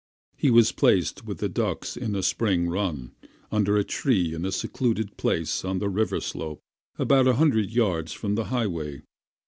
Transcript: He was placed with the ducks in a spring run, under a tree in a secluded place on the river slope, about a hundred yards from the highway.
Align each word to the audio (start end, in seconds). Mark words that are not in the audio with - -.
He 0.35 0.49
was 0.49 0.71
placed 0.71 1.25
with 1.25 1.37
the 1.37 1.47
ducks 1.47 1.95
in 1.95 2.15
a 2.15 2.23
spring 2.23 2.67
run, 2.71 3.11
under 3.51 3.77
a 3.77 3.83
tree 3.83 4.33
in 4.33 4.45
a 4.45 4.51
secluded 4.51 5.15
place 5.15 5.63
on 5.63 5.77
the 5.77 5.89
river 5.89 6.19
slope, 6.19 6.63
about 6.97 7.27
a 7.27 7.33
hundred 7.35 7.69
yards 7.69 8.11
from 8.11 8.33
the 8.33 8.45
highway. 8.45 9.03